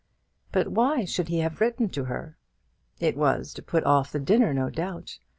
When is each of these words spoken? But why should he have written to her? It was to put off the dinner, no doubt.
But 0.51 0.69
why 0.69 1.05
should 1.05 1.27
he 1.27 1.41
have 1.41 1.61
written 1.61 1.87
to 1.89 2.05
her? 2.05 2.35
It 2.99 3.15
was 3.15 3.53
to 3.53 3.61
put 3.61 3.83
off 3.83 4.11
the 4.11 4.19
dinner, 4.19 4.51
no 4.51 4.71
doubt. 4.71 5.19